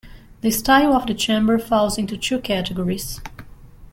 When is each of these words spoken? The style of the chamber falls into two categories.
The 0.41 0.49
style 0.49 0.93
of 0.95 1.05
the 1.05 1.13
chamber 1.13 1.59
falls 1.59 1.99
into 1.99 2.17
two 2.17 2.39
categories. 2.39 3.21